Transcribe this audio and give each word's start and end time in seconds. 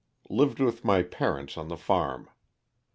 Lived 0.31 0.59
with 0.59 0.83
my 0.83 1.03
parents 1.03 1.59
on 1.59 1.67
the 1.67 1.77
farm. 1.77 2.27